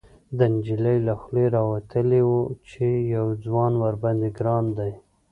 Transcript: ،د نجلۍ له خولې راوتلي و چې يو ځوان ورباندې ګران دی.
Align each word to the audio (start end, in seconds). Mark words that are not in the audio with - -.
،د 0.37 0.39
نجلۍ 0.53 0.97
له 1.07 1.13
خولې 1.21 1.45
راوتلي 1.55 2.21
و 2.29 2.33
چې 2.69 2.85
يو 3.15 3.25
ځوان 3.45 3.73
ورباندې 3.83 4.29
ګران 4.37 4.65
دی. 4.77 4.91